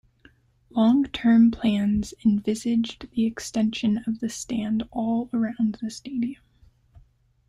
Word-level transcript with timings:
Long-term 0.71 1.51
plans 1.51 2.15
envisaged 2.25 3.07
the 3.11 3.27
extension 3.27 3.99
of 4.07 4.19
the 4.19 4.29
stand 4.29 4.81
all 4.91 5.29
around 5.31 5.77
the 5.79 5.91
stadium. 5.91 6.41